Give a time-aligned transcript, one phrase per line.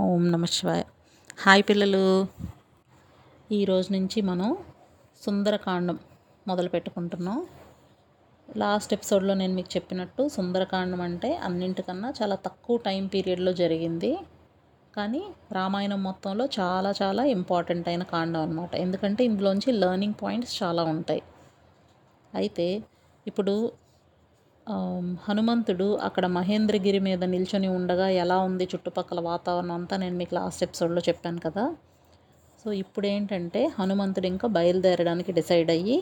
[0.00, 0.82] ఓం నమ శివాయ.
[1.40, 2.26] హాయ్ పిల్లలు.
[3.52, 4.56] ఈరోజు నుంచి మనం
[5.22, 5.98] సుందరకాండం
[6.48, 7.46] మొదలు పెట్టుకుంటున్నాం.
[8.56, 14.18] లాస్ట్ ఎపిసోడ్లో నేను మీకు చెప్పినట్టు సుందరకాండం అంటే అన్నింటికన్నా చాలా తక్కువ టైం పీరియడ్లో జరిగింది.
[14.96, 15.22] కానీ
[15.52, 21.22] రామాయణం మొత్తంలో చాలా చాలా ఇంపార్టెంట్ అయిన కాండం అనమాట ఎందుకంటే ఇందులోంచి లెర్నింగ్ పాయింట్స్ చాలా ఉంటాయి.
[22.34, 22.82] అయితే
[23.26, 23.72] ఇప్పుడు
[25.28, 31.02] హనుమంతుడు అక్కడ మహేంద్రగిరి మీద నిల్చొని ఉండగా ఎలా ఉంది చుట్టుపక్కల వాతావరణం అంతా నేను మీకు లాస్ట్ ఎపిసోడ్లో
[31.08, 31.76] చెప్పాను కదా.
[32.64, 35.98] సో ఇప్పుడు ఏంటంటే హనుమంతుడు ఇంకా బయలుదేరడానికి డిసైడ్ అయ్యి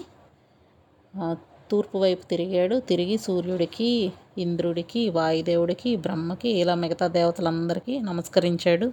[1.70, 2.76] తూర్పు వైపు తిరిగాడు.
[2.80, 8.92] తిరిగి సూర్యుడికి ఇంద్రుడికి వాయుదేవుడికి బ్రహ్మకి ఇలా మిగతా దేవతలందరికీ నమస్కరించాడు.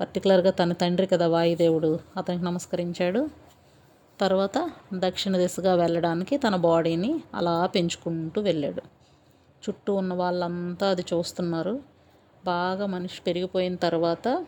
[0.00, 3.45] పర్టికులర్గా తన తండ్రి కదా వాయుదేవుడు అతనికి నమస్కరించాడు.
[4.20, 8.82] తర్వాత దక్షిణ దిశగా వెళ్ళడానికి తన బాడీని అలా పెంచుకుంటూ వెళ్ళాడు.
[9.62, 11.82] చుట్టూ ఉన్న వాళ్ళంతా అది చూస్తున్నారు.
[12.44, 14.46] బాగా మనిషి పెరిగిపోయిన తర్వాత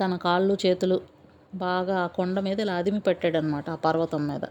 [0.00, 1.00] తన కాళ్ళు చేతులు
[1.54, 4.44] బాగా ఆ కొండ మీద ఇలా అదిమి పెట్టాడనమాట ఆ పర్వతం మీద.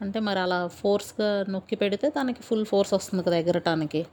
[0.00, 4.06] అంటే మరి అలా ఫోర్స్గా నొక్కి పెడితే తనకి ఫుల్ ఫోర్స్ వస్తుంది కదా ఎగరటానికి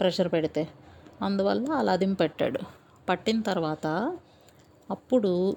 [0.00, 0.68] ప్రెషర్ పెడితే.
[1.22, 2.60] అందువల్ల అలా అదిమి పెట్టాడు.
[3.08, 4.18] పట్టిన తర్వాత
[4.90, 5.56] అప్పుడు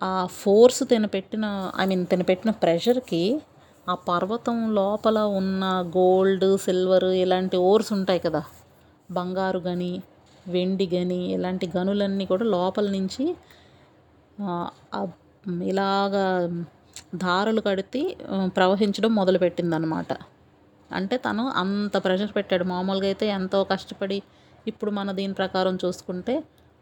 [0.00, 1.44] ఆ ఫోర్స్ తిన పెట్టిన
[1.80, 3.22] ఐ మీన్ తిన పెట్టిన ప్రెషర్కి
[3.86, 5.64] ఆ పర్వతం లోపల ఉన్న
[5.96, 8.42] గోల్డ్ సిల్వర్ ఇలాంటి ఓర్స్ ఉంటాయి కదా.
[9.10, 9.92] బంగారు గని
[10.46, 13.24] వెండి గని ఇలాంటి గనులన్నీ కూడా లోపల నుంచి
[15.70, 16.24] ఇలాగా
[17.22, 18.00] దారులు కడితే
[18.56, 20.10] ప్రవహించడం మొదలుపెట్టిందనమాట
[20.90, 22.64] అంటే తను అంత ప్రెషర్ పెట్టాడు.
[22.72, 24.18] మామూలుగా అయితే ఎంతో కష్టపడి
[24.70, 26.34] ఇప్పుడు మన దీని ప్రకారం చూసుకుంటే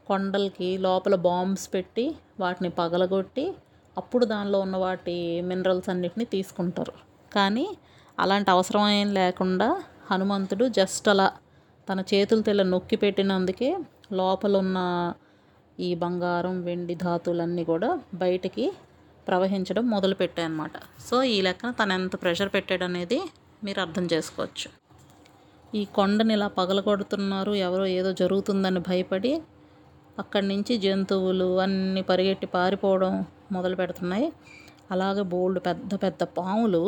[0.07, 2.07] కొండలకి లోపల బాంబ్స్ పెట్టి
[2.41, 3.45] వాటిని పగలగొట్టి
[3.99, 6.95] అప్పుడు దానిలో ఉన్న వాటి మినరల్స్ అన్నిటిని తీసుకుంటారు.
[7.35, 7.67] కానీ
[8.19, 9.69] అలాంటి అవసరం ఏం లేకుండా
[10.11, 11.29] హనుమంతుడు జస్ట్ అలా
[11.89, 13.71] తన చేతులతో ఇలా నొక్కి పెట్టినందుకే
[14.13, 14.79] లోపల ఉన్న
[15.81, 18.67] ఈ బంగారం వెండి ధాతువులన్నీ కూడా బయటికి
[19.29, 20.77] ప్రవహించడం మొదలుపెట్టాయి అనమాట
[21.09, 23.19] సో ఈ లెక్కన తను ఎంత ప్రెషర్ పెట్టాడు అనేది
[23.65, 24.69] మీరు అర్థం చేసుకోవచ్చు.
[25.75, 29.33] ఈ కొండని ఇలా పగలగొడుతున్నారు ఎవరో ఏదో జరుగుతుందని భయపడి
[30.19, 33.13] అక్కడి నుంచి జంతువులు అన్నీ పరిగెట్టి పారిపోవడం
[33.53, 34.27] మొదలు పెడుతున్నాయి.
[34.91, 36.83] అలాగే బోల్డ్ పెద్ద పెద్ద పాములు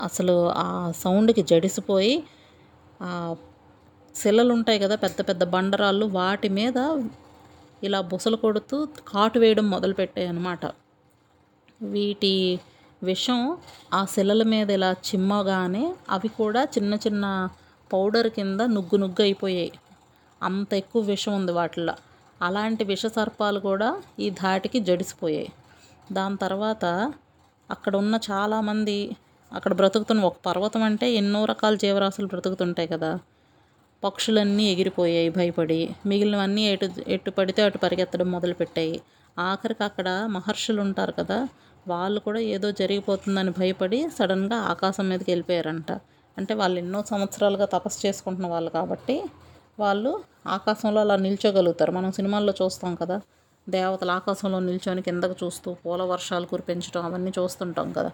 [0.00, 2.14] అసలు ఆ సౌండ్కి జడిసిపోయి
[3.02, 3.10] ఆ
[4.14, 6.78] శిలలు ఉంటాయి కదా పెద్ద పెద్ద బండరాళ్ళు వాటి మీద
[7.82, 8.76] ఇలా బుసలు కొడుతూ
[9.08, 10.64] కాటు వేయడం మొదలుపెట్టాయి అన్నమాట.
[11.84, 12.32] వీటి
[13.02, 13.38] విషం
[13.92, 17.24] ఆ శిలల మీద ఇలా చిమ్మగానే అవి కూడా చిన్న చిన్న
[17.90, 19.72] పౌడర్ కింద నుగ్గు నుగ్గు అయిపోయాయి.
[20.42, 21.94] అంత ఎక్కువ విషం ఉంది వాటిల్లో.
[22.42, 25.52] అలాంటి విష సర్పాలు కూడా ఈ ధాటికి జడిసిపోయాయి.
[26.12, 27.12] దాని తర్వాత
[27.70, 29.16] అక్కడ ఉన్న చాలామంది
[29.52, 33.18] అక్కడ బ్రతుకుతున్న ఒక పర్వతం అంటే ఎన్నో రకాల జీవరాశులు బ్రతుకుతుంటాయి కదా.
[34.04, 35.96] పక్షులన్నీ ఎగిరిపోయాయి భయపడి.
[36.06, 39.00] మిగిలినవన్నీ ఎటు ఎటు పడితే అటు పరిగెత్తడం మొదలుపెట్టాయి.
[39.38, 41.48] ఆఖరికి అక్కడ మహర్షులు ఉంటారు కదా
[41.88, 45.92] వాళ్ళు కూడా ఏదో జరిగిపోతుందని భయపడి సడన్గా ఆకాశం మీదకి వెళ్ళిపోయారంట.
[46.38, 49.24] అంటే వాళ్ళు ఎన్నో సంవత్సరాలుగా తపస్సు చేసుకుంటున్న వాళ్ళు కాబట్టి
[49.80, 50.12] వాళ్ళు
[50.46, 51.92] ఆకాశంలో అలా నిల్చోగలుగుతారు.
[51.92, 53.16] మనం సినిమాల్లో చూస్తాం కదా
[53.66, 58.10] దేవతలు ఆకాశంలో నిల్చొని కిందకు చూస్తూ పూల వర్షాలు కురిపించడం అవన్నీ చూస్తుంటాం కదా.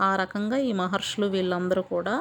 [0.00, 2.14] ఆ రకంగా ఈ మహర్షులు వీళ్ళందరూ కూడా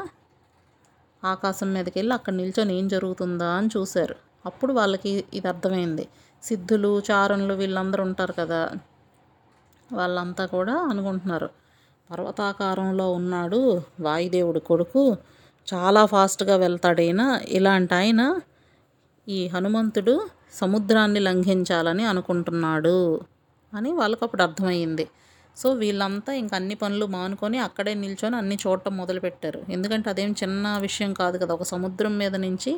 [1.23, 4.15] ఆకాశం మీదకి వెళ్ళి అక్కడ నిల్చొని ఏం జరుగుతుందా అని చూశారు.
[4.45, 6.05] అప్పుడు వాళ్ళకి ఇది అర్థమైంది.
[6.43, 8.61] సిద్ధులు చారణులు వీళ్ళందరూ ఉంటారు కదా
[9.91, 11.49] వాళ్ళంతా కూడా అనుకుంటున్నారు.
[12.09, 13.59] పర్వతాకారంలో ఉన్నాడు
[13.99, 15.03] వాయుదేవుడి కొడుకు.
[15.67, 17.27] చాలా ఫాస్ట్గా వెళ్తాడైనా?
[17.47, 18.21] ఇలాంటి ఆయన
[19.27, 20.13] ఈ హనుమంతుడు
[20.53, 22.97] సముద్రాన్ని లంఘించాలని అనుకుంటున్నాడు
[23.73, 25.05] అని వాళ్ళకి అప్పుడు అర్థమైంది
[25.57, 29.59] సో వీళ్ళంతా ఇంక అన్ని పనులు మానుకొని అక్కడే నిల్చొని అన్ని చూడటం మొదలుపెట్టారు.
[29.69, 32.71] ఎందుకంటే అదేం చిన్న విషయం కాదు కదా ఒక సముద్రం మీద నుంచి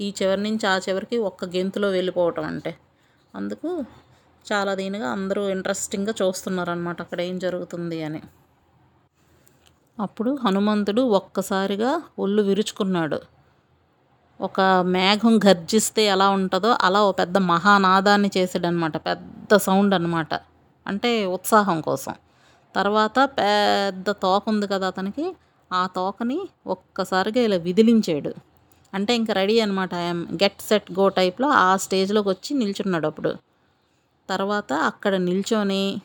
[0.00, 2.72] ఈ చివరి నుంచి ఆ చివరికి ఒక్క గెంతులో వెళ్ళిపోవటం అంటే.
[3.34, 3.68] అందుకు
[4.46, 8.22] చాలా దీనిగా అందరూ ఇంట్రెస్టింగ్గా చూస్తున్నారనమాట అక్కడ ఏం జరుగుతుంది అని.
[9.98, 13.18] అప్పుడు హనుమంతుడు ఒక్కసారిగా ఒళ్ళు విరుచుకున్నాడు.
[14.42, 20.34] ఒక మేఘం గర్జిస్తే ఎలా ఉంటుందో అలా ఓ పెద్ద మహానాదాన్ని చేసాడనమాట పెద్ద సౌండ్ అనమాట
[20.86, 22.14] అంటే ఉత్సాహం కోసం.
[22.76, 25.36] తర్వాత పెద్ద తోక ఉంది కదా అతనికి.
[25.72, 28.32] ఆ తోకని ఒక్కసారిగా ఇలా విదిలించాడు.
[28.94, 33.32] అంటే ఇంకా రెడీ అనమాట ఐఎమ్ గెట్ సెట్ గో టైప్లో ఆ స్టేజ్లోకి వచ్చి నిల్చున్నాడు అప్పుడు.
[34.28, 36.00] తర్వాత అక్కడ నిల్చొని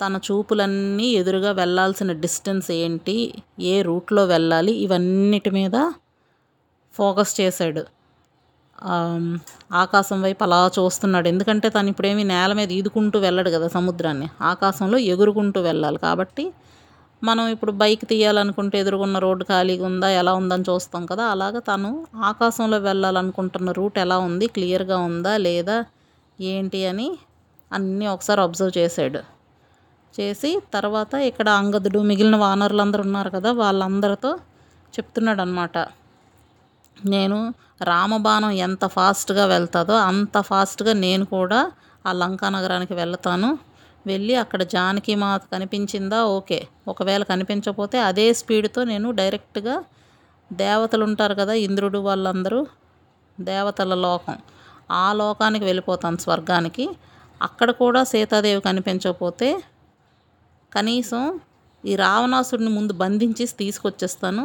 [0.00, 3.34] తన చూపులన్నీ ఎదురుగా వెళ్ళాల్సిన డిస్టెన్స్ ఏంటి?
[3.60, 4.72] ఏ రూట్లో వెళ్ళాలి?
[4.72, 5.76] ఇవన్నిటి మీద
[6.98, 7.82] ఫోకస్ చేశాడు.
[9.82, 11.26] ఆకాశం వైపు అలా చూస్తున్నాడు.
[11.32, 14.28] ఎందుకంటే తను ఇప్పుడేమి నేల మీద ఈదుకుంటూ వెళ్ళడు కదా సముద్రాన్ని.
[14.50, 15.98] ఆకాశంలో ఎగురుకుంటూ వెళ్ళాలి.
[16.06, 16.44] కాబట్టి
[17.22, 21.24] మనం ఇప్పుడు బైక్ తీయాలనుకుంటే ఎదురుకున్న రోడ్డు ఖాళీగా ఉందా ఎలా ఉందని చూస్తాం కదా.
[21.34, 21.90] అలాగ తను
[22.30, 25.76] ఆకాశంలో వెళ్ళాలనుకుంటున్న రూట్ ఎలా ఉంది క్లియర్గా ఉందా లేదా
[26.38, 27.08] ఏంటి అని
[27.70, 29.20] అన్నీ ఒకసారి అబ్జర్వ్ చేశాడు.
[30.14, 34.30] చేసి తర్వాత ఇక్కడ అంగదుడు మిగిలిన వానరులందరూ ఉన్నారు కదా వాళ్ళందరితో
[34.94, 35.76] చెప్తున్నాడు అనమాట
[36.96, 37.38] నేను
[37.82, 41.60] రామబాణం ఎంత ఫాస్ట్గా వెళ్తుందో అంత ఫాస్ట్గా నేను కూడా
[42.06, 43.50] ఆ లంకా నగరానికి వెళ్తాను.
[44.06, 46.24] వెళ్ళి అక్కడ జానకి మాత కనిపించిందా?
[46.30, 46.58] ఓకే.
[46.88, 49.76] ఒకవేళ కనిపించకపోతే అదే స్పీడ్తో నేను డైరెక్ట్గా
[50.50, 52.60] దేవతలు ఉంటారు కదా ఇంద్రుడు వాళ్ళందరూ
[53.38, 54.36] దేవతల లోకం
[54.96, 56.86] ఆ లోకానికి వెళ్ళిపోతాను స్వర్గానికి.
[57.40, 59.48] అక్కడ కూడా సీతాదేవి కనిపించకపోతే
[60.72, 61.22] కనీసం
[61.84, 64.44] ఈ రావణాసుడిని ముందు బంధించి తీసుకొచ్చేస్తాను.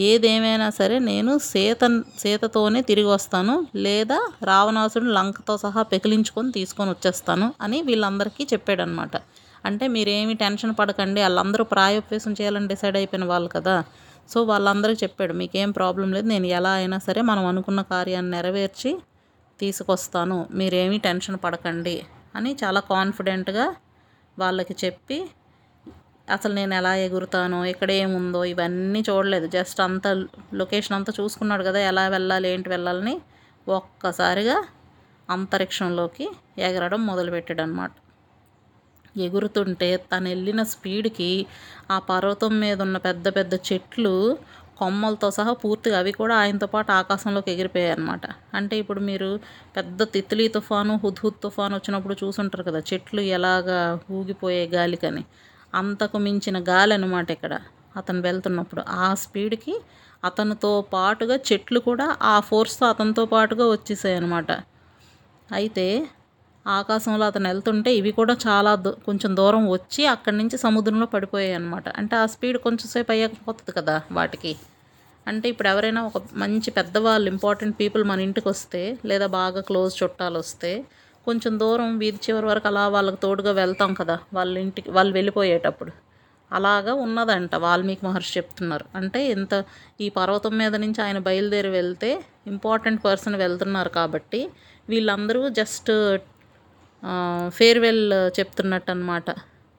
[0.00, 1.84] ఏదేమైనా సరే నేను సీత
[2.18, 9.16] సీతతోనే తిరిగి వస్తాను లేదా రావణాసుడిని లంకతో సహా పెకిలించుకొని తీసుకొని వచ్చేస్తాను అని వీళ్ళందరికీ చెప్పాడనమాట
[9.64, 13.76] అంటే మీరేమి టెన్షన్ పడకండి వాళ్ళందరూ ప్రాయోపవేశం చేయాలని డిసైడ్ అయిపోయిన వాళ్ళు కదా.
[14.30, 18.90] సో వాళ్ళందరికీ చెప్పాడు మీకేం ప్రాబ్లం లేదు నేను ఎలా అయినా సరే మనం అనుకున్న కార్యాన్ని నెరవేర్చి
[19.60, 21.96] తీసుకొస్తాను మీరేమీ టెన్షన్ పడకండి
[22.34, 23.66] అని చాలా కాన్ఫిడెంట్గా
[24.38, 25.18] వాళ్ళకి చెప్పి
[26.28, 29.46] అసలు నేను ఎలా ఎగురుతానో ఇక్కడ ఏముందో ఇవన్నీ చూడలేదు.
[29.46, 30.06] జస్ట్ అంత
[30.54, 33.14] లొకేషన్ అంతా చూసుకున్నాడు కదా ఎలా వెళ్ళాలి ఏంటి వెళ్ళాలని
[33.66, 34.56] ఒక్కసారిగా
[35.28, 36.26] అంతరిక్షంలోకి
[36.58, 37.90] ఎగరడం మొదలుపెట్టాడు అనమాట
[39.18, 41.30] ఎగురుతుంటే తను వెళ్ళిన స్పీడ్కి
[41.90, 44.12] ఆ పర్వతం మీద ఉన్న పెద్ద పెద్ద చెట్లు
[44.76, 49.30] కొమ్మలతో సహా పూర్తిగా అవి కూడా ఆయనతో పాటు ఆకాశంలోకి ఎగిరిపోయాయి అనమాట అంటే ఇప్పుడు మీరు
[49.76, 53.78] పెద్ద తిత్లీ తుఫాను హుద్హుద్ తుఫాను వచ్చినప్పుడు చూసుంటారు కదా చెట్లు ఎలాగా
[54.10, 55.24] ఊగిపోయే గాలికని.
[55.72, 57.54] అంతకు మించిన గాలి అనమాట ఇక్కడ.
[57.96, 59.74] అతను వెళ్తున్నప్పుడు ఆ స్పీడ్కి
[60.24, 64.50] అతనితో పాటుగా చెట్లు కూడా ఆ ఫోర్స్తో అతనితో పాటుగా వచ్చేసాయి అనమాట
[65.52, 65.86] అయితే
[66.66, 68.72] ఆకాశంలో అతను వెళ్తుంటే ఇవి కూడా చాలా
[69.06, 73.72] కొంచెం దూరం వచ్చి అక్కడి నుంచి సముద్రంలో పడిపోయాయి అనమాట అంటే ఆ స్పీడ్ కొంచెం సేపు అయ్యాక పోతుంది
[73.72, 74.52] కదా వాటికి.
[75.26, 80.38] అంటే ఇప్పుడు ఎవరైనా ఒక మంచి పెద్దవాళ్ళు ఇంపార్టెంట్ పీపుల్ మన ఇంటికి వస్తే లేదా బాగా క్లోజ్ చుట్టాలు
[80.38, 80.72] వస్తే
[81.28, 85.92] కొంచెం దూరం వీధి చివరి వరకు అలా వాళ్ళకి తోడుగా వెళ్తాం కదా వాళ్ళ ఇంటికి వాళ్ళు వెళ్ళిపోయేటప్పుడు.
[86.50, 88.84] అలాగా ఉన్నదంట వాల్మీకి మహర్షి చెప్తున్నారు.
[88.98, 89.54] అంటే ఇంత
[90.00, 92.10] ఈ పర్వతం మీద నుంచి ఆయన బయలుదేరి వెళ్తే
[92.52, 94.40] ఇంపార్టెంట్ పర్సన్ వెళ్తున్నారు కాబట్టి
[94.88, 95.92] వీళ్ళందరూ జస్ట్
[97.58, 98.04] ఫేర్వెల్
[98.38, 99.30] చెప్తున్నట్టు అనమాట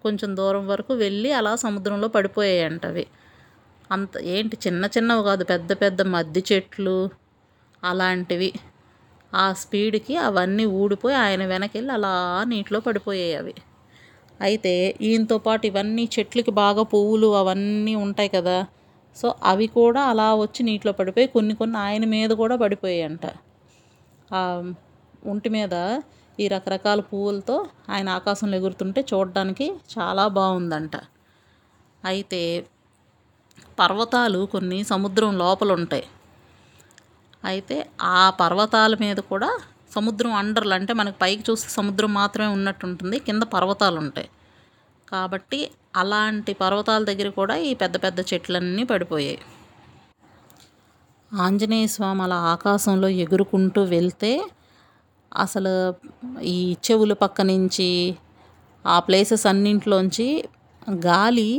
[0.03, 3.05] కొంచెం దూరం వరకు వెళ్ళి అలా సముద్రంలో పడిపోయాయంట అవి.
[3.91, 6.95] అంత ఏంటి చిన్న చిన్నవి కాదు పెద్ద పెద్ద మద్ది చెట్లు
[7.83, 8.49] అలాంటివి.
[9.33, 12.13] ఆ స్పీడ్కి అవన్నీ ఊడిపోయి ఆయన వెనకెళ్ళి అలా
[12.51, 13.53] నీటిలో పడిపోయాయి అవి.
[14.39, 18.57] అయితే ఈయనతో పాటు ఇవన్నీ చెట్లకి బాగా పువ్వులు అవన్నీ ఉంటాయి కదా
[19.15, 23.25] సో అవి కూడా అలా వచ్చి నీటిలో పడిపోయి కొన్ని కొన్ని ఆయన మీద కూడా పడిపోయాయంట.
[25.31, 25.75] ఒంటి మీద
[26.37, 27.55] ఈ రకరకాల పువ్వులతో
[27.89, 29.65] ఆయన ఆకాశంలో ఎగురుతుంటే చూడడానికి
[29.95, 30.95] చాలా బాగుందంట.
[32.03, 32.41] అయితే
[33.79, 36.05] పర్వతాలు కొన్ని సముద్రం లోపల ఉంటాయి
[37.43, 37.75] అయితే
[38.13, 39.49] ఆ పర్వతాల మీద కూడా
[39.93, 44.29] సముద్రం అండర్లు అంటే మనకు పైకి చూస్తే సముద్రం మాత్రమే ఉన్నట్టు ఉంటుంది కింద పర్వతాలు ఉంటాయి
[45.07, 45.59] కాబట్టి
[45.95, 49.39] అలాంటి పర్వతాల దగ్గర కూడా ఈ పెద్ద పెద్ద చెట్లన్నీ పడిపోయాయి.
[51.31, 54.31] ఆంజనేయ స్వామి అలా ఆకాశంలో ఎగురుకుంటూ వెళ్తే
[55.31, 55.73] అసలు
[56.47, 57.89] ఈ చెవుల పక్క నుంచి
[58.85, 60.27] ఆ ప్లేసెస్ అన్నింటిలోంచి
[61.05, 61.49] గాలి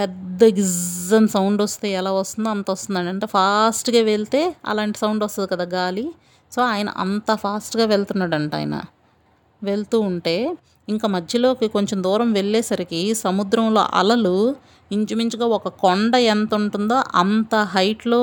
[0.00, 3.10] పెద్ద గిజ్జన్ సౌండ్ వస్తే ఎలా వస్తుందో అంత వస్తుందండి.
[3.10, 6.06] అంటే ఫాస్ట్గా వెళ్తే అలాంటి సౌండ్ వస్తుంది కదా గాలి.
[6.52, 8.76] సో ఆయన అంత ఫాస్ట్గా వెళ్తున్నాడంట ఆయన.
[9.62, 10.36] వెళ్తూ ఉంటే
[10.88, 14.36] ఇంకా మధ్యలోకి కొంచెం దూరం వెళ్ళేసరికి సముద్రంలో అలలు
[14.92, 18.22] ఇంచుమించుగా ఒక కొండ ఎంత ఉంటుందో అంత హైట్లో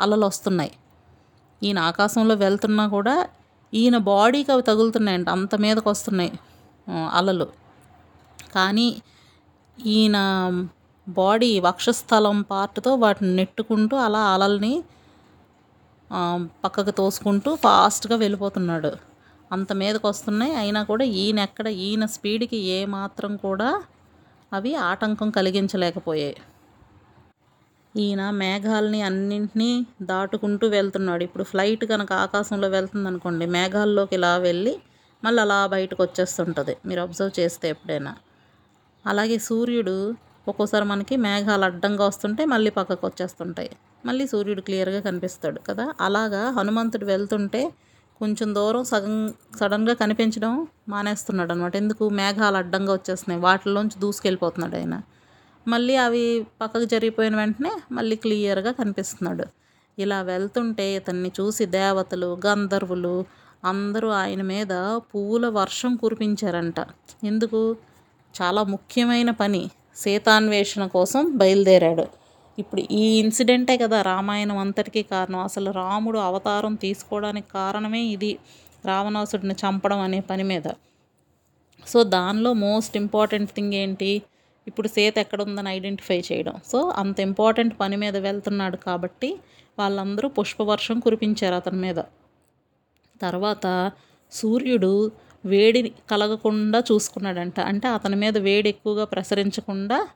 [0.00, 0.72] అలలు వస్తున్నాయి.
[1.62, 3.16] ఈయన ఆకాశంలో వెళ్తున్నా కూడా
[3.74, 5.28] ఈయన బాడీకి అవి తగులుతున్నాయంట.
[5.28, 6.32] అంత మీదకి వస్తున్నాయి
[7.12, 7.46] అలలు.
[8.54, 8.88] కానీ
[9.78, 10.16] ఈయన
[11.06, 14.74] బాడీ వక్షస్థలం పార్ట్తో వాటిని నెట్టుకుంటూ అలా అలల్ని
[16.64, 18.92] పక్కకు తోసుకుంటూ ఫాస్ట్గా వెళ్ళిపోతున్నాడు.
[19.54, 23.68] అంత మీదకు వస్తున్నాయి అయినా కూడా ఈయన ఎక్కడ ఈయన స్పీడ్కి ఏ మాత్రం కూడా
[24.52, 26.36] అవి ఆటంకం కలిగించలేకపోయాయి.
[27.94, 29.70] ఈయన మేఘాలని అన్నింటినీ
[30.10, 31.22] దాటుకుంటూ వెళ్తున్నాడు.
[31.28, 34.74] ఇప్పుడు ఫ్లైట్ కనుక ఆకాశంలో వెళ్తుంది అనుకోండి మేఘాల్లోకి ఇలా వెళ్ళి
[35.22, 36.74] మళ్ళీ అలా బయటకు వచ్చేస్తుంటుంది.
[36.88, 38.12] మీరు అబ్జర్వ్ చేస్తే ఎప్పుడైనా.
[39.04, 39.96] అలాగే సూర్యుడు
[40.48, 43.70] ఒక్కోసారి మనకి మేఘాలు అడ్డంగా వస్తుంటే మళ్ళీ పక్కకు వచ్చేస్తుంటాయి.
[44.06, 45.94] మళ్ళీ సూర్యుడు క్లియర్గా కనిపిస్తాడు కదా.
[46.00, 47.72] అలాగా హనుమంతుడు వెళ్తుంటే
[48.18, 52.08] కొంచెం దూరం సగం సడన్గా కనిపించడం మానేస్తున్నాడు అనమాట ఎందుకు?
[52.08, 53.42] మేఘాలు అడ్డంగా వచ్చేస్తున్నాయి.
[53.42, 55.02] వాటిలోంచి దూసుకెళ్ళిపోతున్నాడు ఆయన.
[55.68, 59.44] మళ్ళీ అవి పక్కకు జరిగిపోయిన వెంటనే మళ్ళీ క్లియర్గా కనిపిస్తున్నాడు.
[59.98, 63.24] ఇలా వెళ్తుంటే ఇతన్ని చూసి దేవతలు గంధర్వులు
[63.64, 66.74] అందరూ ఆయన మీద పువ్వుల వర్షం కురిపించారంట.
[67.24, 67.76] ఎందుకు?
[68.42, 69.70] చాలా ముఖ్యమైన పని.
[69.96, 72.06] సీతాన్వేషణ కోసం బయలుదేరాడు.
[72.58, 75.38] ఇప్పుడు ఈ ఇన్సిడెంటే కదా రామాయణం అంతటికీ కారణం.
[75.38, 78.38] అసలు రాముడు అవతారం తీసుకోవడానికి కారణమే ఇది.
[78.86, 80.62] రావణాసుడిని చంపడం అనే పని మీద.
[81.86, 84.22] సో దానిలో మోస్ట్ ఇంపార్టెంట్ థింగ్ ఏంటి?
[84.66, 86.54] ఇప్పుడు సీత ఎక్కడ ఉందని ఐడెంటిఫై చేయడం.
[86.72, 89.38] సో అంత ఇంపార్టెంట్ పని మీద వెళ్తున్నాడు కాబట్టి
[89.78, 91.96] వాళ్ళందరూ పుష్పవర్షం కురిపించారు అతని మీద.
[93.22, 93.92] తర్వాత
[94.32, 95.10] సూర్యుడు
[95.44, 97.60] వేడిని కలగకుండా చూసుకున్నాడంట.
[97.60, 100.08] అంటే అతని మీద వేడి ఎక్కువగా ప్రసరించకుండా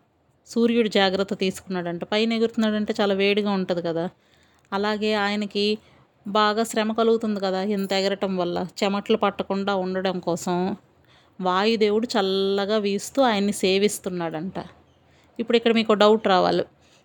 [0.46, 2.04] సూర్యుడు జాగ్రత్త తీసుకున్నాడంట.
[2.04, 4.10] పైన ఎగురుతున్నాడంటే చాలా వేడిగా ఉంటుంది కదా.
[4.72, 5.78] అలాగే ఆయనకి
[6.28, 8.66] బాగా శ్రమ కలుగుతుంది కదా ఇంత ఎగరటం వల్ల.
[8.84, 10.76] చెమట్లు పట్టకుండా ఉండడం కోసం
[11.40, 14.54] వాయుదేవుడు చల్లగా వీస్తూ ఆయన్ని సేవిస్తున్నాడంట.
[15.40, 16.64] ఇప్పుడు ఇక్కడ మీకు డౌట్ రావాలి.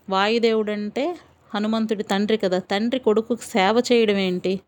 [0.10, 1.18] వాయుదేవుడు అంటే
[1.56, 2.60] హనుమంతుడి తండ్రి కదా.
[2.60, 4.60] తండ్రి కొడుకు సేవ చేయడం ఏంటి?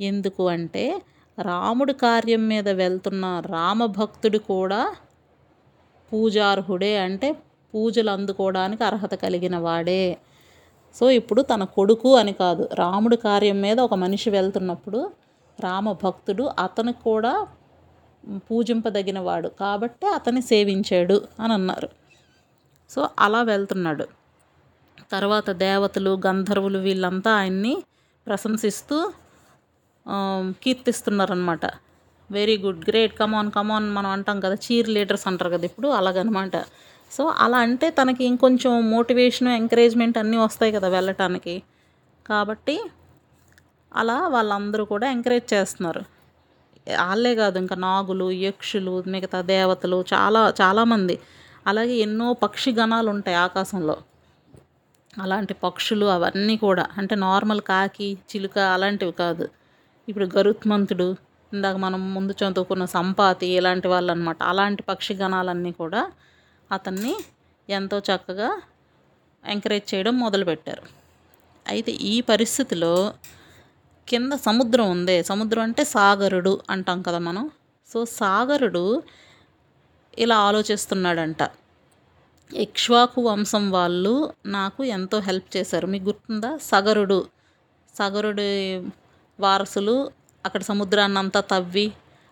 [0.00, 1.02] ఎందుకు అంటే
[1.38, 4.96] రాముడి కార్యం మీద వెళ్తున్న రామభక్తుడు కూడా
[6.12, 7.32] పూజార్హుడే అంటే
[7.74, 10.18] పూజలు అందుకోవడానికి అర్హత కలిగిన వాడే.
[10.94, 15.10] సో ఇప్పుడు తన కొడుకు అని కాదు రాముడి కార్యం మీద ఒక మనిషి వెళ్తున్నప్పుడు
[15.60, 17.46] రామభక్తుడు అతనికి కూడా
[18.50, 21.88] పూజింపదగిన వాడు కాబట్టి అతన్ని సేవించాడు అని అన్నారు.
[22.90, 24.06] సో అలా వెళ్తున్నాడు.
[25.12, 27.82] తర్వాత దేవతలు గంధర్వులు వీళ్ళంతా ఆయన్ని
[28.26, 29.12] ప్రశంసిస్తూ
[30.62, 31.64] కీర్తిస్తున్నారనమాట
[32.30, 36.56] very good great come on come on మనం అంటాం కదా చీర్ లీడర్స్ అంటారు కదా ఇప్పుడు అలాగనమాట.
[37.10, 41.62] సో అలా అంటే తనకి ఇంకొంచెం మోటివేషన్ ఎంకరేజ్మెంట్ అన్నీ వస్తాయి కదా వెళ్ళటానికి.
[42.26, 42.76] కాబట్టి
[43.92, 46.02] అలా వాళ్ళందరూ కూడా ఎంకరేజ్ చేస్తున్నారు.
[47.00, 51.16] వాళ్ళే కాదు ఇంకా నాగులు యక్షులు మిగతా దేవతలు చాలా చాలామంది
[51.66, 53.96] అలాగే ఎన్నో పక్షి గణాలు ఉంటాయి ఆకాశంలో.
[55.22, 59.46] అలాంటి పక్షులు అవన్నీ కూడా అంటే నార్మల్ కాకి చిలుక అలాంటివి కాదు.
[60.10, 61.08] ఇప్పుడు గరుత్మంతుడు
[61.52, 66.02] ఇందాక మనం ముందు చదువుకున్న సంపాతి ఇలాంటి వాళ్ళు అనమాట అలాంటి పక్షి గణాలన్నీ కూడా
[66.72, 67.14] అతన్ని
[67.70, 68.50] ఎంతో చక్కగా
[69.48, 70.82] ఎంకరేజ్ చేయడం మొదలుపెట్టారు.
[71.68, 73.14] అయితే ఈ పరిస్థితిలో
[74.08, 75.16] కింద సముద్రం ఉంది.
[75.24, 77.50] సముద్రం అంటే సాగరుడు అంటాం కదా మనం.
[77.92, 79.02] సో సాగరుడు
[80.18, 81.42] ఇలా ఆలోచిస్తున్నాడంట.
[82.54, 84.14] ఇక్ష్వాకు వంశం వాళ్ళు
[84.46, 85.86] నాకు ఎంతో హెల్ప్ చేశారు.
[85.86, 86.50] మీకు గుర్తుందా?
[86.62, 87.18] సగరుడు.
[87.98, 88.50] సగరుడి
[89.46, 89.96] వారసులు
[90.44, 91.86] అక్కడ సముద్రాన్ని అంతా తవ్వి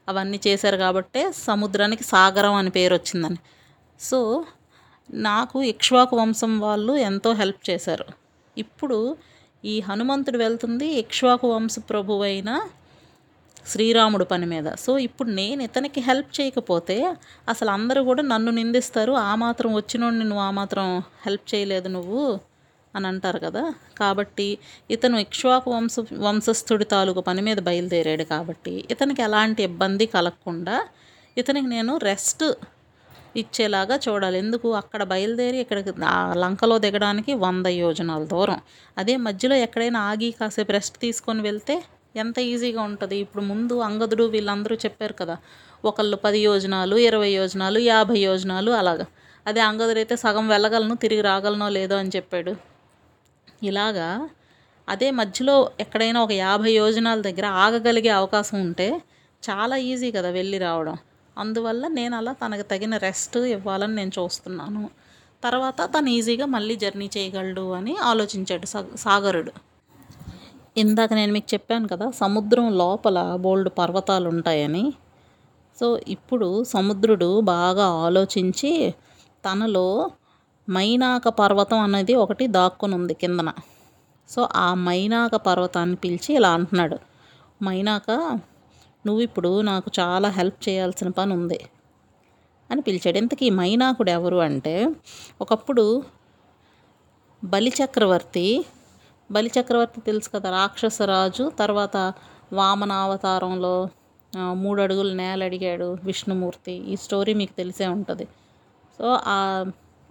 [0.09, 3.41] అవన్నీ చేశారు కాబట్టే సముద్రానికి సాగరం అని పేరు వచ్చిందని.
[4.01, 4.21] సో
[5.11, 8.07] నాకు ఇక్ష్వాకు వంశం వాళ్ళు ఎంతో హెల్ప్ చేశారు.
[8.57, 8.99] ఇప్పుడు
[9.65, 12.51] ఈ హనుమంతుడు వెళ్తుంది ఇక్ష్వాకు వంశ ప్రభువైన
[13.67, 14.69] శ్రీరాముడు పని మీద.
[14.85, 16.97] సో ఇప్పుడు నేను ఇతనికి హెల్ప్ చేయకపోతే
[17.49, 20.87] అసలు అందరూ కూడా నన్ను నిందిస్తారు ఆ మాత్రం వచ్చినోడిని నువ్వు ఆ మాత్రం
[21.27, 22.23] హెల్ప్ చేయలేదు నువ్వు
[22.97, 23.63] అని అంటారు కదా.
[24.01, 24.49] కాబట్టి
[24.91, 25.95] ఇతను ఇక్ష్వాకు వంశ
[26.27, 30.77] వంశస్థుడి తాలూకు పని మీద బయలుదేరాడు కాబట్టి ఇతనికి ఎలాంటి ఇబ్బంది కలగకుండా
[31.37, 32.45] ఇతనికి నేను రెస్ట్
[33.43, 34.37] ఇచ్చేలాగా చూడాలి.
[34.45, 34.69] ఎందుకు?
[34.81, 35.93] అక్కడ బయలుదేరి ఇక్కడికి
[36.43, 38.61] లంకలో దిగడానికి వంద యోజనాల దూరం.
[38.97, 41.77] అదే మధ్యలో ఎక్కడైనా ఆగి కాసేపు రెస్ట్ తీసుకొని వెళ్తే
[42.23, 43.17] ఎంత ఈజీగా ఉంటుంది?
[43.25, 45.37] ఇప్పుడు ముందు అంగదుడు వీళ్ళందరూ చెప్పారు కదా.
[45.89, 49.07] ఒకళ్ళు పది యోజనాలు ఇరవై యోజనాలు యాభై యోజనాలు అలాగా.
[49.47, 52.53] అదే అంగదుడు అయితే సగం వెళ్ళగలను తిరిగి రాగలనో లేదో అని చెప్పాడు.
[53.63, 54.31] ఇలాగా
[54.89, 59.03] అదే మధ్యలో ఎక్కడైనా ఒక యాభై యోజనాల దగ్గర ఆగగలిగే అవకాశం ఉంటే
[59.43, 60.97] చాలా ఈజీ కదా వెళ్ళి రావడం.
[61.39, 64.91] అందువల్ల నేను అలా తనకు తగిన రెస్ట్ ఇవ్వాలని నేను చూస్తున్నాను.
[65.45, 69.53] తర్వాత తను ఈజీగా మళ్ళీ జర్నీ చేయగలడు అని ఆలోచించాడు సాగరుడు.
[70.77, 74.93] ఇందాక నేను మీకు చెప్పాను కదా సముద్రం లోపల బోల్డ్ పర్వతాలు ఉంటాయని
[75.79, 78.95] సో ఇప్పుడు సముద్రుడు బాగా ఆలోచించి
[79.45, 80.11] తనలో
[80.77, 83.51] మైనాక పర్వతం అనేది ఒకటి దాక్కుని ఉంది కిందన.
[84.29, 86.97] సో ఆ మైనాక పర్వతాన్ని పిలిచి ఇలా అంటున్నాడు.
[87.67, 88.11] మైనాక
[89.07, 91.59] నువ్వు ఇప్పుడు నాకు చాలా హెల్ప్ చేయాల్సిన పని ఉంది
[92.71, 93.19] అని పిలిచాడు.
[93.23, 94.75] ఇంతకీ మైనాకుడు ఎవరు అంటే
[95.41, 95.85] ఒకప్పుడు
[97.43, 98.47] బలిచక్రవర్తి
[99.31, 101.97] బలిచక్రవర్తి తెలుసు కదా రాక్షసరాజు తర్వాత
[102.59, 103.75] వామన అవతారంలో
[104.63, 106.75] మూడు అడుగులు నేల అడిగాడు విష్ణుమూర్తి.
[106.93, 108.27] ఈ స్టోరీ మీకు తెలిసే ఉంటుంది.
[108.99, 109.07] సో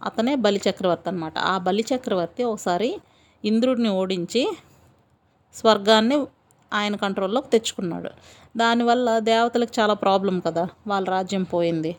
[0.06, 3.01] అతనే బలిచక్రవర్తి అనమాట ఆ బలిచక్రవర్తి ఒకసారి
[3.46, 4.44] ఇంద్రుడిని ఓడించి
[5.56, 6.18] స్వర్గాన్ని
[6.74, 8.10] ఆయన కంట్రోల్లోకి తెచ్చుకున్నాడు.
[8.58, 11.96] దానివల్ల దేవతలకు చాలా ప్రాబ్లం కదా వాళ్ళ రాజ్యం పోయింది.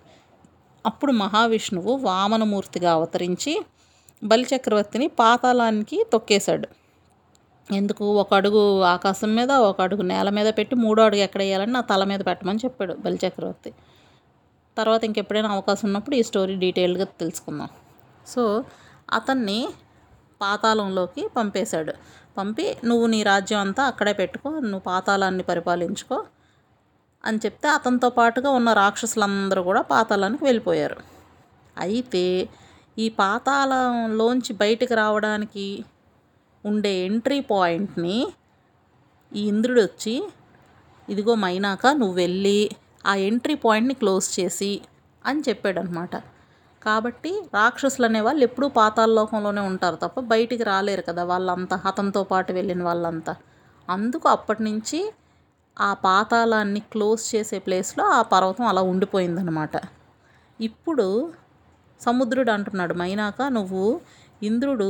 [0.87, 3.52] అప్పుడు మహావిష్ణువు వామనమూర్తిగా అవతరించి
[4.25, 6.69] బలిచక్రవర్తిని పాతాళానికి తొక్కేశాడు.
[7.73, 8.05] ఎందుకు?
[8.05, 12.05] ఒక అడుగు ఆకాశం మీద ఒక అడుగు నేల మీద పెట్టి మూడో అడుగు ఎక్కడ వేయాలని నా తల
[12.05, 13.71] మీద పెట్టమని చెప్పాడు బలిచక్రవర్తి
[14.76, 17.69] తర్వాత ఇంకెప్పుడైనా అవకాశం ఉన్నప్పుడు ఈ స్టోరీ డీటెయిల్గా తెలుసుకుందాం.
[18.28, 18.42] సో
[19.12, 19.61] అతన్ని
[20.40, 21.92] పాతాళంలోకి పంపేశాడు.
[22.37, 26.18] పంపి నువ్వు నీ రాజ్యం అంతా అక్కడే పెట్టుకో నువ్వు పాతాళాన్ని పరిపాలించుకో
[27.25, 30.99] అని చెప్తే అతనితో పాటుగా ఉన్న రాక్షసులందరూ కూడా పాతాళానికి వెళ్ళిపోయారు.
[31.76, 32.25] అయితే
[32.99, 35.66] ఈ పాతాళంలోంచి బయటకు రావడానికి
[36.64, 38.18] ఉండే ఎంట్రీ పాయింట్ని
[39.32, 40.14] ఈ ఇంద్రుడు వచ్చి
[41.08, 42.58] ఇదిగో మైనాక నువ్వు వెళ్ళి
[43.06, 44.73] ఆ ఎంట్రీ పాయింట్ని క్లోజ్ చేసి
[45.25, 46.14] అని చెప్పాడనమాట
[46.88, 53.33] కాబట్టి రాక్షసులు అనేవాళ్ళు ఎప్పుడూ పాతాళలోకంలోనే ఉంటారు తప్ప బయటికి రాలేరు కదా వాళ్ళంతా హతంతో పాటు వెళ్ళిన వాళ్ళంతా.
[53.88, 55.00] అందుకు అప్పటి నుంచి
[55.76, 59.75] ఆ పాతాళాన్ని క్లోజ్ చేసే ప్లేస్లో ఆ పర్వతం అలా ఉండిపోయిందనమాట
[60.61, 61.07] ఇప్పుడు
[62.00, 63.85] సముద్రుడు అంటున్నాడు మైనాక నువ్వు
[64.42, 64.88] ఇంద్రుడు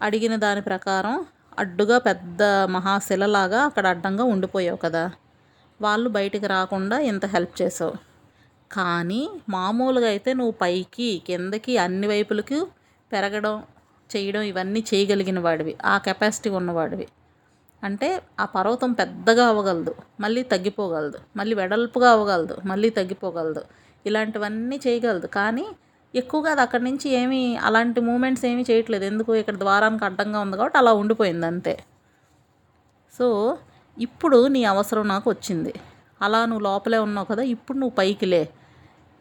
[0.00, 1.16] అడిగిన దాని ప్రకారం
[1.58, 2.42] అడ్డుగా పెద్ద
[2.76, 5.04] మహాశిలలాగా అక్కడ అడ్డంగా ఉండిపోయావు కదా.
[5.80, 7.94] వాళ్ళు బయటికి రాకుండా ఎంత హెల్ప్ చేసావు.
[8.70, 12.58] కానీ మామూలుగా అయితే నువ్వు పైకి కిందకి అన్ని వైపులకి
[13.12, 13.56] పెరగడం
[14.10, 15.76] చేయడం ఇవన్నీ చేయగలిగిన వాడివి.
[15.84, 17.06] ఆ కెపాసిటీ ఉన్నవాడివి.
[17.82, 18.08] అంటే
[18.40, 23.62] ఆ పర్వతం పెద్దగా అవ్వగలదు మళ్ళీ తగ్గిపోగలదు మళ్ళీ వెడల్పుగా అవ్వగలదు మళ్ళీ తగ్గిపోగలదు.
[24.06, 25.26] ఇలాంటివన్నీ చేయగలదు.
[25.38, 25.66] కానీ
[26.14, 29.04] ఎక్కువగా అది అక్కడి నుంచి ఏమీ అలాంటి మూమెంట్స్ ఏమీ చేయట్లేదు.
[29.04, 29.34] ఎందుకు?
[29.34, 31.74] ఇక్కడ ద్వారానికి అడ్డంగా ఉంది కాబట్టి అలా ఉండిపోయింది అంతే.
[33.14, 33.26] సో
[33.96, 35.72] ఇప్పుడు నీ అవసరం నాకు వచ్చింది.
[36.22, 38.42] అలా నువ్వు లోపలే ఉన్నావు కదా ఇప్పుడు నువ్వు పైకి లే.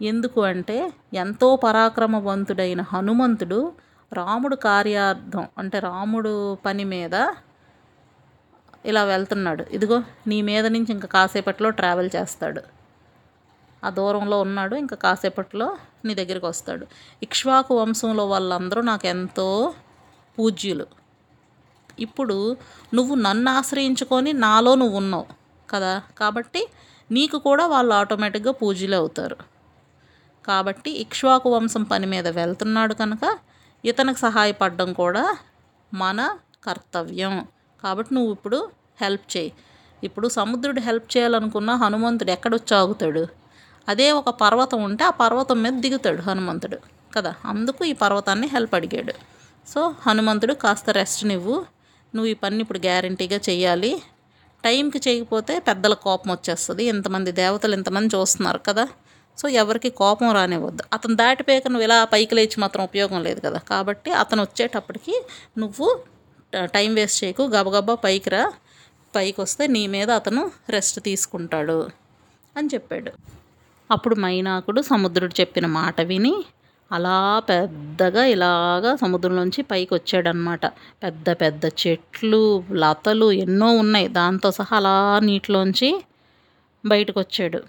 [0.02, 3.60] ఎందుకు అంటే ఎంతో పరాక్రమవంతుడైన హనుమంతుడు
[4.14, 7.16] రాముడు కార్యార్థం అంటే రాముడు పని మీద
[8.86, 9.64] ఇలా వెళ్తున్నాడు.
[9.72, 12.62] ఇదిగో నీ మీద నుంచి ఇంకా కాసేపట్లో ట్రావెల్ చేస్తాడు.
[13.84, 16.86] ఆ దూరంలో ఉన్నాడు ఇంకా కాసేపట్లో నీ దగ్గరికి వస్తాడు.
[17.22, 19.74] ఇక్ష్వాకు వంశంలో వాళ్ళందరూ నాకు ఎంతో
[20.38, 20.88] పూజ్యులు.
[22.00, 22.56] ఇప్పుడు
[22.94, 25.26] నువ్వు నన్ను ఆశ్రయించుకొని నాలో నువ్వు ఉన్నావు
[25.70, 26.68] కదా కాబట్టి
[27.12, 29.59] నీకు కూడా వాళ్ళు ఆటోమేటిక్గా పూజ్యులు అవుతారు.
[30.50, 33.38] కాబట్టి ఇక్ష్వాకు వంశం పని మీద వెళ్తున్నాడు కనుక
[33.86, 35.38] ఇతనికి సహాయపడడం కూడా
[35.94, 36.20] మన
[36.64, 37.36] కర్తవ్యం.
[37.84, 38.70] కాబట్టి నువ్వు ఇప్పుడు
[39.02, 39.52] హెల్ప్ చేయి.
[40.04, 43.28] ఇప్పుడు సముద్రుడు హెల్ప్ చేయాలనుకున్న హనుమంతుడు ఎక్కడొచ్చి ఆగుతాడు.
[43.90, 46.78] అదే ఒక పర్వతం ఉంటే ఆ పర్వతం మీద దిగుతాడు హనుమంతుడు
[47.16, 47.36] కదా.
[47.46, 49.14] అందుకు ఈ పర్వతాన్ని హెల్ప్ అడిగాడు.
[49.70, 51.66] సో హనుమంతుడు కాస్త రెస్ట్ నువ్వు.
[52.16, 54.02] నువ్వు ఈ పని ఇప్పుడు గ్యారంటీగా చేయాలి
[54.64, 56.84] టైంకి చేయకపోతే పెద్దల కోపం వచ్చేస్తుంది.
[56.84, 58.88] ఇంతమంది దేవతలు ఇంతమంది చూస్తున్నారు కదా.
[59.40, 60.84] సో ఎవరికి కోపం రానివ్వద్దు.
[60.94, 63.60] అతను దాటిపోయాక నువ్వు ఇలా పైకి లేచి మాత్రం ఉపయోగం లేదు కదా.
[63.72, 65.16] కాబట్టి అతను వచ్చేటప్పటికి
[65.58, 65.88] నువ్వు
[66.76, 68.44] టైం వేస్ట్ చేయకు గబగబా పైకి రా
[69.16, 71.80] పైకి వస్తే నీ మీద అతను రెస్ట్ తీసుకుంటాడు
[72.58, 73.12] అని చెప్పాడు.
[73.90, 76.36] అప్పుడు మైనాకుడు సముద్రుడు చెప్పిన మాట విని
[76.92, 77.18] అలా
[77.50, 80.66] పెద్దగా ఇలాగా సముద్రంలోంచి పైకి వచ్చాడనమాట
[81.04, 82.42] పెద్ద పెద్ద చెట్లు
[82.84, 84.08] లతలు ఎన్నో ఉన్నాయి.
[84.20, 84.96] దాంతో సహా అలా
[85.28, 85.90] నీటిలోంచి
[86.84, 87.60] బయటకు వచ్చాడు.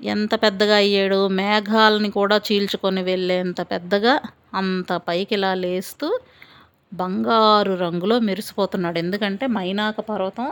[0.00, 4.14] ఎంత పెద్దగా అయ్యాడు మేఘాలని కూడా చీల్చుకొని వెళ్ళేంత పెద్దగా
[4.54, 6.08] అంత పైకి ఇలా లేస్తూ
[6.92, 8.98] బంగారు రంగులో మెరిసిపోతున్నాడు.
[8.98, 10.48] ఎందుకంటే మైనాక పర్వతం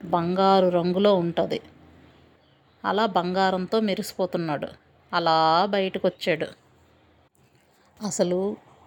[0.00, 1.60] బంగారు రంగులో ఉంటుంది.
[2.84, 4.68] అలా బంగారంతో మెరిసిపోతున్నాడు.
[5.12, 6.48] అలా బయటకు వచ్చాడు
[8.00, 8.40] అసలు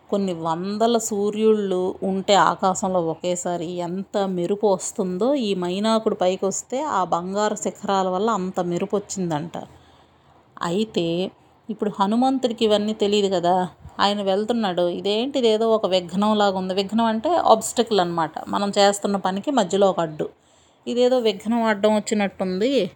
[0.10, 7.56] కొన్ని వందల సూర్యుళ్ళు ఉంటే ఆకాశంలో ఒకేసారి ఎంత మెరుపు వస్తుందో ఈ మైనాకుడు పైకి వస్తే ఆ బంగారు
[7.56, 9.58] శిఖరాల వల్ల అంత మెరుపు వచ్చిందంట
[10.62, 11.32] అయితే
[11.70, 13.70] ఇప్పుడు హనుమంతుడికి ఇవన్నీ తెలియదు కదా.
[14.00, 14.88] ఆయన వెళ్తున్నాడు.
[14.90, 15.48] ఇదేంటిది?
[15.48, 16.74] ఏదో ఒక విఘ్నం లాగా ఉంది.
[16.74, 20.30] విఘ్నం అంటే ఆబ్స్టకిల్ అనమాట మనం చేస్తున్న పనికి మధ్యలో ఒక అడ్డు.
[20.88, 22.92] ఇదేదో విఘ్నం అడ్డం వచ్చినట్టుంది.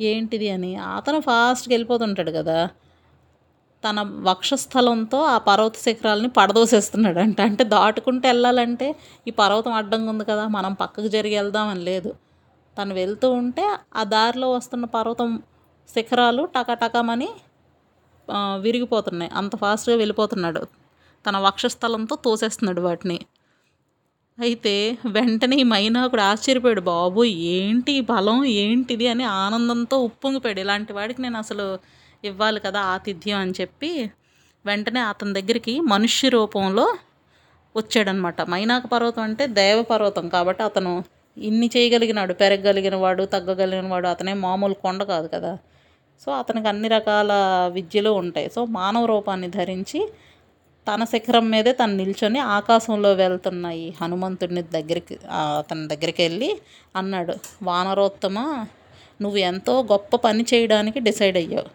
[0.00, 0.76] ఏంటిది అని.
[0.76, 2.68] అతను ఫాస్ట్గా వెళ్ళిపోతుంటాడు కదా.
[3.84, 8.96] తన వక్షస్థలంతో ఆ పర్వత శిఖరాలని పడదోసేస్తున్నాడు అంట అంటే దాటుకుంటూ వెళ్ళాలంటే
[9.28, 10.46] ఈ పర్వతం అడ్డంగా ఉంది కదా.
[10.48, 12.14] మనం పక్కకు జరిగి వెళ్దామని లేదు.
[12.82, 15.42] తను వెళ్తూ ఉంటే ఆ దారిలో వస్తున్న పర్వతం
[15.94, 17.28] శిఖరాలు టకటకమని
[18.60, 19.30] విరిగిపోతున్నాయి.
[19.34, 20.66] అంత ఫాస్ట్గా వెళ్ళిపోతున్నాడు.
[21.26, 23.18] తన వక్షస్థలంతో తోసేస్తున్నాడు వాటిని.
[24.40, 26.80] అయితే వెంటనే ఈ మైనాకుడు ఆశ్చర్యపోయాడు.
[26.80, 28.44] బాబు ఏంటి బలం?
[28.44, 29.08] ఏంటిది?
[29.08, 30.60] అని ఆనందంతో ఉప్పొంగిపోయాడు.
[30.60, 31.78] ఇలాంటి వాడికి నేను అసలు
[32.24, 34.10] ఇవ్వాలి కదా ఆతిథ్యం అని చెప్పి
[34.66, 36.86] వెంటనే అతని దగ్గరికి మనుష్య రూపంలో
[37.76, 38.42] వచ్చాడనమాట.
[38.42, 40.92] మైనాక పర్వతం అంటే దేవ పర్వతం కాబట్టి అతను
[41.38, 45.58] ఇన్ని చేయగలిగినాడు పెరగగలిగిన వాడు తగ్గగలిగిన వాడు అతనే మామూలు కొండ కాదు కదా.
[46.24, 47.32] సో అతనికి అన్ని రకాల
[47.72, 48.50] విద్యలు ఉంటాయి.
[48.54, 50.00] సో మానవ రూపాన్ని ధరించి
[50.86, 55.18] తన శిఖరం మీదే తను నిల్చొని ఆకాశంలో వెళ్తున్న ఈ హనుమంతుడిని దగ్గరికి
[55.58, 56.58] అతని దగ్గరికి వెళ్ళి
[56.96, 58.66] అన్నాడు వానరోత్తమ
[59.22, 61.66] నువ్వు ఎంతో గొప్ప పని చేయడానికి డిసైడ్ అయ్యావు.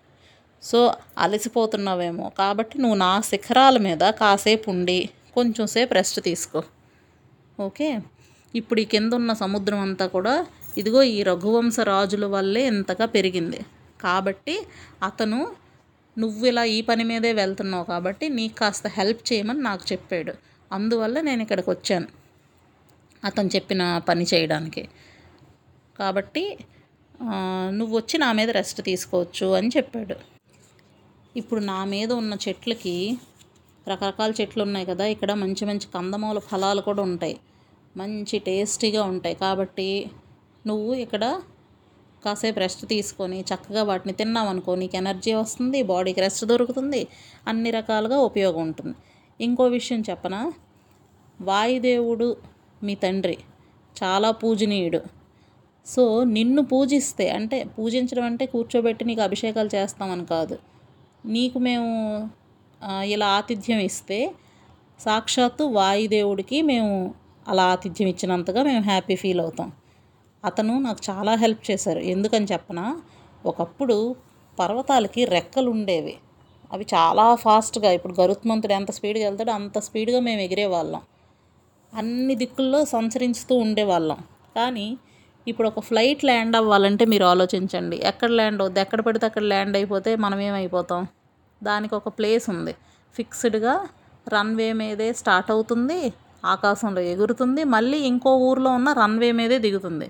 [0.63, 2.32] సో అలసిపోతున్నావేమో.
[2.38, 6.63] కాబట్టి నువ్వు నా శిఖరాల మీద కాసేపు ఉండి కొంచెం సేపు రెస్ట్ తీసుకో.
[7.60, 7.99] ఓకే?
[8.56, 10.45] ఇప్పుడు ఈ కింద ఉన్న సముద్రం అంతా కూడా
[10.77, 13.60] ఇదిగో ఈ రఘువంశ రాజుల వల్లే ఇంతగా పెరిగింది.
[14.04, 14.56] కాబట్టి
[15.10, 15.40] అతను
[16.18, 20.34] నువ్వు ఇలా ఈ పని మీదే వెళ్తున్నావు కాబట్టి నీకు కాస్త హెల్ప్ చేయమని నాకు చెప్పాడు.
[20.72, 22.08] అందువల్ల నేను ఇక్కడికి వచ్చాను.
[23.24, 24.84] అతను చెప్పిన పని చేయడానికి.
[26.00, 26.44] కాబట్టి
[27.80, 30.16] నువ్వు వచ్చి నా మీద రెస్ట్ తీసుకోవచ్చు అని చెప్పాడు.
[31.40, 32.96] ఇప్పుడు నా మీద ఉన్న చెట్లకి
[33.90, 37.36] రకరకాల చెట్లు ఉన్నాయి కదా ఇక్కడ మంచి మంచి కందమూల ఫలాలు కూడా ఉంటాయి.
[37.96, 39.36] మంచి టేస్టీగా ఉంటాయి.
[39.46, 39.90] కాబట్టి
[40.70, 41.24] నువ్వు ఇక్కడ
[42.26, 47.02] కాసేపు రెస్ట్ తీసుకొని చక్కగా వాటిని తిన్నామనుకో నీకు ఎనర్జీ వస్తుంది బాడీకి రెస్ట్ దొరుకుతుంది
[47.48, 48.96] అన్ని రకాలుగా ఉపయోగం ఉంటుంది.
[49.40, 50.42] ఇంకో విషయం చెప్పనా?
[51.40, 52.28] వాయుదేవుడు
[52.84, 53.38] మీ తండ్రి
[53.96, 55.02] చాలా పూజనీయుడు.
[55.88, 56.04] సో
[56.36, 60.58] నిన్ను పూజిస్తే అంటే పూజించడం అంటే కూర్చోబెట్టి నీకు అభిషేకాలు చేస్తామని కాదు.
[61.26, 61.90] నీకు మేము
[63.14, 64.20] ఇలా ఆతిథ్యం ఇస్తే
[65.00, 66.94] సాక్షాత్తు వాయుదేవుడికి మేము
[67.48, 69.70] అలా ఆతిథ్యం ఇచ్చినంతగా మేము హ్యాపీ ఫీల్ అవుతాం.
[70.43, 71.99] అతను నాకు చాలా హెల్ప్ చేశారు.
[72.13, 72.86] ఎందుకని చెప్పనా?
[73.45, 73.97] ఒకప్పుడు
[74.60, 76.15] పర్వతాలకి రెక్కలు ఉండేవి
[76.71, 81.01] అవి చాలా ఫాస్ట్గా ఇప్పుడు గరుత్మంతుడు ఎంత స్పీడ్గా వెళ్తాడో అంత స్పీడ్గా మేము ఎగిరేవాళ్ళం.
[81.93, 84.19] అన్ని దిక్కుల్లో సంచరిస్తూ ఉండేవాళ్ళం.
[84.56, 84.88] కానీ
[85.47, 87.97] ఇప్పుడు ఒక ఫ్లైట్ ల్యాండ్ అవ్వాలంటే మీరు ఆలోచించండి.
[88.04, 88.80] ఎక్కడ ల్యాండ్ అవుద్ది?
[88.80, 91.01] ఎక్కడ పడితే అక్కడ ల్యాండ్ అయిపోతే మనం ఏమైపోతాం?
[91.62, 92.73] దానికి ఒక ప్లేస్ ఉంది.
[93.15, 93.73] ఫిక్స్డ్గా
[94.27, 95.99] రన్వే మీదే స్టార్ట్ అవుతుంది
[96.45, 100.08] ఆకాశంలో ఎగురుతుంది మళ్ళీ ఇంకో ఊర్లో ఉన్న రన్వే మీదే దిగుతుంది.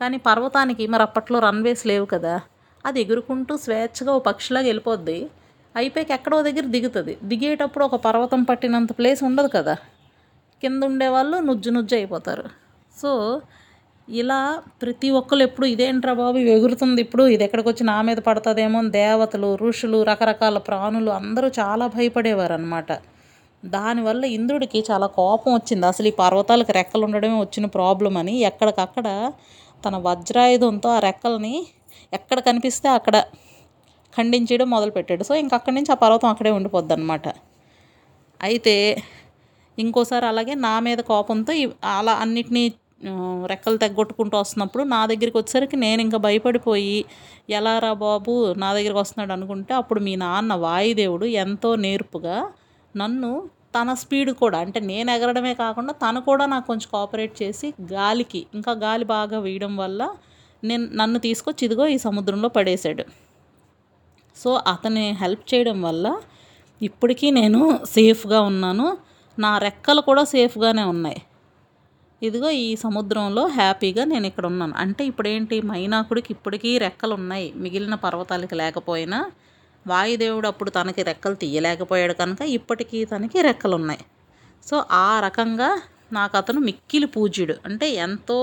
[0.00, 2.40] కానీ పర్వతానికి మరి అప్పట్లో రన్వేస్ లేవు కదా.
[2.86, 5.18] అది ఎగురుకుంటూ స్వేచ్ఛగా ఓ పక్షిలాగా వెళ్ళిపోద్ది.
[5.76, 7.18] అయిపోయాక ఎక్కడో దగ్గర దిగుతుంది.
[7.22, 9.74] దిగేటప్పుడు ఒక పర్వతం పట్టినంత ప్లేస్ ఉండదు కదా.
[10.62, 12.46] కింద ఉండేవాళ్ళు నుజ్జు నుజ్జు అయిపోతారు.
[12.98, 13.40] సో
[14.08, 19.58] ఇలా ప్రతి ఒక్కరు ఎప్పుడు ఇదేంట్రా బాబు ఎగురుతుంది ఇప్పుడు ఇది ఎక్కడికి వచ్చి నా మీద పడుతుందేమో దేవతలు
[19.62, 22.92] ఋషులు రకరకాల ప్రాణులు అందరూ చాలా భయపడేవారు అనమాట
[23.64, 25.86] దానివల్ల ఇంద్రుడికి చాలా కోపం వచ్చింది.
[25.86, 29.32] అసలు ఈ పర్వతాలకు రెక్కలు ఉండడమే వచ్చిన ప్రాబ్లం అని ఎక్కడికక్కడ
[29.84, 31.54] తన వజ్రాయుధంతో ఆ రెక్కల్ని
[32.12, 33.16] ఎక్కడ కనిపిస్తే అక్కడ
[34.12, 35.22] ఖండించడం మొదలుపెట్టాడు.
[35.24, 37.26] సో ఇంక అక్కడి నుంచి ఆ పర్వతం అక్కడే ఉండిపోద్ది అనమాట
[38.40, 38.74] అయితే
[39.78, 41.52] ఇంకోసారి అలాగే నా మీద కోపంతో
[41.92, 42.64] అలా అన్నిటినీ
[43.44, 46.98] రెక్కలు తెగ్గొట్టుకుంటూ వస్తున్నప్పుడు నా దగ్గరికి వచ్చేసరికి నేను ఇంకా భయపడిపోయి
[47.50, 52.36] ఎలా రా బాబు నా దగ్గరికి వస్తున్నాడు అనుకుంటే అప్పుడు మీ నాన్న వాయుదేవుడు ఎంతో నేర్పుగా
[52.94, 53.30] నన్ను
[53.74, 58.72] తన స్పీడ్ కూడా అంటే నేను ఎగరడమే కాకుండా తను కూడా నాకు కొంచెం కోఆపరేట్ చేసి గాలికి ఇంకా
[58.84, 60.10] గాలి బాగా వేయడం వల్ల
[60.64, 63.04] నేను నన్ను తీసుకొచ్చి ఇదిగో ఈ సముద్రంలో పడేశాడు.
[64.36, 66.06] సో అతని హెల్ప్ చేయడం వల్ల
[66.82, 68.86] ఇప్పటికీ నేను సేఫ్గా ఉన్నాను.
[69.38, 71.20] నా రెక్కలు కూడా సేఫ్గానే ఉన్నాయి.
[72.22, 74.74] ఇదిగో ఈ సముద్రంలో హ్యాపీగా నేను ఇక్కడ ఉన్నాను.
[74.76, 75.56] అంటే ఇప్పుడేంటి?
[75.62, 79.20] మైనాకుడికి ఇప్పటికీ రెక్కలు ఉన్నాయి మిగిలిన పర్వతాలకి లేకపోయినా
[79.86, 84.02] వాయుదేవుడు అప్పుడు తనకి రెక్కలు తీయలేకపోయాడు కనుక ఇప్పటికీ తనకి రెక్కలు ఉన్నాయి
[84.68, 85.70] సో ఆ రకంగా
[86.12, 87.54] నాకు అతను మిక్కిలి పూజ్యుడు.
[87.66, 88.38] అంటే ఎంతో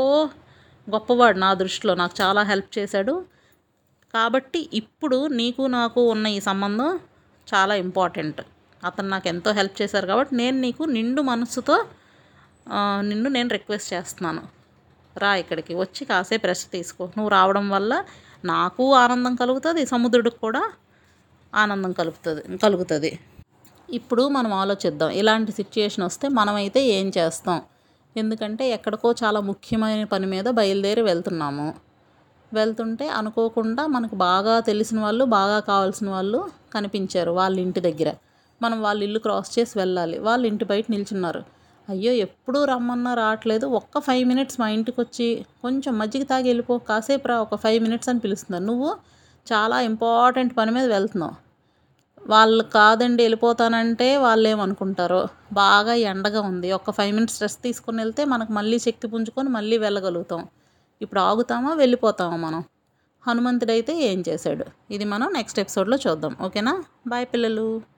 [0.89, 1.95] గొప్పవాడు నా దృష్టిలో.
[1.95, 3.25] నాకు చాలా హెల్ప్ చేశాడు.
[4.13, 6.99] కాబట్టి ఇప్పుడు నీకు నాకు ఉన్న ఈ సంబంధం
[7.47, 8.41] చాలా ఇంపార్టెంట్.
[8.85, 11.85] అతను నాకు ఎంతో హెల్ప్ చేశారు కాబట్టి నేను నీకు నిండు మనసుతో
[13.01, 14.41] నిన్ను నేను రిక్వెస్ట్ చేస్తున్నాను.
[15.17, 15.73] రా ఇక్కడికి.
[15.75, 17.03] వచ్చి కాసేపు రెస్ట్ తీసుకో.
[17.17, 17.93] నువ్వు రావడం వల్ల
[18.45, 19.85] నాకు ఆనందం కలుగుతుంది.
[19.85, 20.63] సముద్రుడికి కూడా
[21.53, 23.19] ఆనందం కలుగుతుంది కలుగుతుంది.
[23.89, 25.09] ఇప్పుడు మనం ఆలోచిద్దాం.
[25.09, 27.61] ఇలాంటి సిచ్యుయేషన్ వస్తే మనమైతే ఏం చేస్తాం?
[28.17, 31.75] ఎందుకంటే ఎక్కడికో చాలా ముఖ్యమైన పని మీద బయలుదేరి వెళ్తున్నాము.
[32.53, 38.13] వెళ్తుంటే అనుకోకుండా మనకు బాగా తెలిసిన వాళ్ళు బాగా కావాల్సిన వాళ్ళు కనిపించారు వాళ్ళ ఇంటి దగ్గర.
[38.61, 40.19] మనం వాళ్ళ ఇల్లు క్రాస్ చేసి వెళ్ళాలి.
[40.19, 41.41] వాళ్ళ ఇంటి బయట నిల్చున్నారు.
[41.89, 43.65] అయ్యో ఎప్పుడూ రమ్మన్నా రావట్లేదు.
[43.65, 48.09] ఒక్క ఫైవ్ మినిట్స్ మా ఇంటికి వచ్చి కొంచెం మజ్జిగ తాగి వెళ్ళిపో కాసేపు రా ఒక ఫైవ్ మినిట్స్
[48.09, 48.63] అని పిలుస్తున్నారు.
[48.63, 48.97] నువ్వు
[49.53, 51.35] చాలా ఇంపార్టెంట్ పని మీద వెళ్తున్నాం.
[52.27, 56.71] వాళ్ళు కాదండి వెళ్ళిపోతానంటే వాళ్ళు ఏమనుకుంటారో బాగా ఎండగా ఉంది.
[56.71, 60.47] ఒక ఫైవ్ మినిట్స్ రెస్ట్ తీసుకొని వెళ్తే మనకు మళ్ళీ శక్తి పుంజుకొని మళ్ళీ వెళ్ళగలుగుతాం.
[61.01, 62.63] ఇప్పుడు ఆగుతామా వెళ్ళిపోతామా మనం?
[63.27, 64.65] హనుమంతుడైతే ఏం చేశాడు?
[64.91, 66.35] ఇది మనం నెక్స్ట్ ఎపిసోడ్లో చూద్దాం.
[66.41, 66.83] ఓకేనా?
[67.07, 67.96] బాయ్ పిల్లలు.